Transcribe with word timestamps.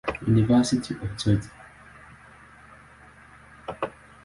University 0.25 0.95
of 0.95 1.15
Georgia. 1.15 1.51